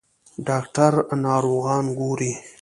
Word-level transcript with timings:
ډاکټر 0.47 0.93
ناروغان 1.23 1.85
ګوري. 1.99 2.33